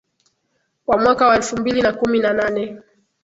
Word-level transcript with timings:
kwa 0.85 0.97
mwaka 0.97 1.27
wa 1.27 1.35
elfu 1.35 1.57
mbili 1.57 1.81
na 1.81 1.93
kumi 1.93 2.19
na 2.19 2.33
nane 2.33 2.81